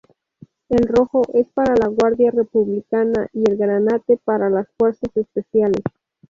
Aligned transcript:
El 0.69 0.87
rojo 0.87 1.21
es 1.35 1.45
para 1.53 1.75
la 1.75 1.85
Guardia 1.85 2.31
Republicana, 2.31 3.29
y 3.33 3.43
el 3.47 3.55
granate 3.55 4.17
para 4.25 4.49
las 4.49 4.67
Fuerzas 4.79 5.11
Especiales. 5.15 5.83